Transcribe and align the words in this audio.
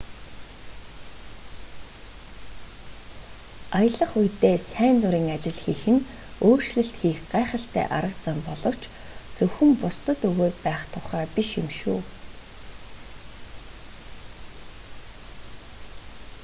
аялах 3.79 4.11
үедээ 4.19 4.57
сайн 4.71 4.95
дурын 5.01 5.27
ажил 5.35 5.57
хийх 5.63 5.83
нь 5.93 6.05
өөрчлөлт 6.47 6.95
хийх 7.01 7.19
гайхалтай 7.33 7.85
арга 7.97 8.19
зам 8.25 8.37
боловч 8.47 8.81
зөвхөн 9.37 9.71
бусдад 9.81 10.19
өгөөд 10.29 10.55
байх 10.65 10.81
тухай 10.93 11.23
биш 11.35 11.49
юм 11.61 11.67
шүү 11.79 11.99